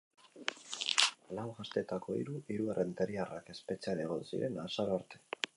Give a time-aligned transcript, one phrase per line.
[1.39, 5.25] Lau gazteetako hiru, hiru errenteriarrak, espetxean egon ziren azaro arte.